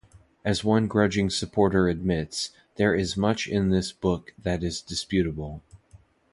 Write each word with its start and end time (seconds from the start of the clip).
As 0.43 0.63
one 0.63 0.87
grudging 0.87 1.29
supporter 1.29 1.87
admits, 1.87 2.53
there 2.75 2.95
is 2.95 3.15
much 3.15 3.47
in 3.47 3.69
this 3.69 3.91
book 3.93 4.33
that 4.41 4.63
is 4.63 4.81
disputable. 4.81 5.61